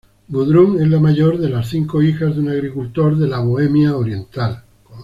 [0.29, 4.63] Gudrun es mayor de las cinco hijas de un agricultor de Bohemia oriental.